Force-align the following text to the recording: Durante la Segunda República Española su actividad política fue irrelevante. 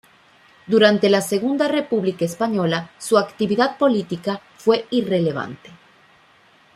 Durante 0.65 1.09
la 1.11 1.21
Segunda 1.21 1.67
República 1.67 2.25
Española 2.25 2.89
su 2.97 3.19
actividad 3.19 3.77
política 3.77 4.41
fue 4.57 4.87
irrelevante. 4.89 5.69